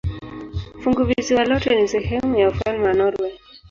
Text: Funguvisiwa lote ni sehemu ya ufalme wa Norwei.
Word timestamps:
Funguvisiwa 0.79 1.45
lote 1.45 1.75
ni 1.81 1.87
sehemu 1.87 2.39
ya 2.39 2.47
ufalme 2.49 2.85
wa 2.87 2.93
Norwei. 2.93 3.39